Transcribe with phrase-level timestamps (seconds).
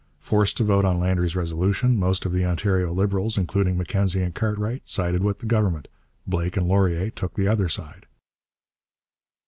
[0.17, 4.87] Forced to vote on Landry's resolution, most of the Ontario Liberals, including Mackenzie and Cartwright,
[4.87, 5.87] sided with the Government;
[6.25, 8.07] Blake and Laurier took the other side.